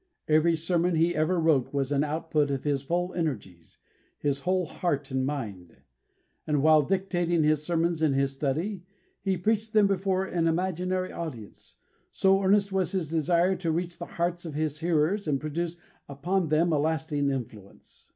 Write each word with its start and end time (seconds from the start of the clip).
Every 0.27 0.55
sermon 0.55 0.95
he 0.95 1.15
ever 1.15 1.39
wrote 1.39 1.75
was 1.75 1.91
an 1.91 2.03
output 2.03 2.49
of 2.49 2.63
his 2.63 2.81
full 2.81 3.13
energies, 3.13 3.77
his 4.17 4.39
whole 4.39 4.65
heart 4.65 5.11
and 5.11 5.23
mind; 5.27 5.77
and 6.47 6.63
while 6.63 6.81
dictating 6.81 7.43
his 7.43 7.63
sermons 7.63 8.01
in 8.01 8.13
his 8.13 8.31
study, 8.33 8.83
he 9.21 9.37
preached 9.37 9.73
them 9.73 9.85
before 9.85 10.25
an 10.25 10.47
imaginary 10.47 11.11
audience, 11.11 11.75
so 12.09 12.41
earnest 12.41 12.71
was 12.71 12.93
his 12.93 13.11
desire 13.11 13.55
to 13.57 13.71
reach 13.71 13.99
the 13.99 14.05
hearts 14.17 14.43
of 14.43 14.55
his 14.55 14.79
hearers 14.79 15.27
and 15.27 15.39
produce 15.39 15.77
upon 16.09 16.47
them 16.47 16.71
a 16.73 16.79
lasting 16.79 17.29
influence. 17.29 18.09